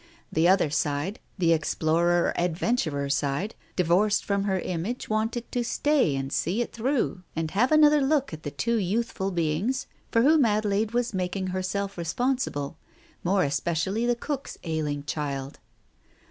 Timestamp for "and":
6.15-6.33, 7.35-7.51